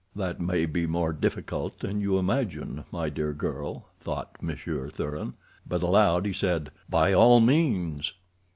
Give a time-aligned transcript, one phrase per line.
[0.15, 5.35] "That may be more difficult than you imagine, my dear girl," thought Monsieur Thuran,
[5.67, 8.11] but aloud he said: "By all means."